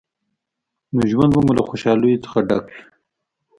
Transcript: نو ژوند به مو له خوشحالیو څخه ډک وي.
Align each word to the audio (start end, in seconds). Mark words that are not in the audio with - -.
نو 0.95 1.01
ژوند 1.11 1.31
به 1.33 1.39
مو 1.45 1.51
له 1.57 1.63
خوشحالیو 1.69 2.23
څخه 2.25 2.39
ډک 2.47 2.65
وي. 2.73 2.81